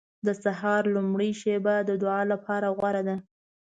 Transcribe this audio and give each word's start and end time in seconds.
•د 0.27 0.29
سهار 0.43 0.83
لومړۍ 0.95 1.31
شېبه 1.41 1.75
د 1.89 1.91
دعا 2.01 2.21
لپاره 2.33 2.67
غوره 2.77 3.01
ده. 3.07 3.15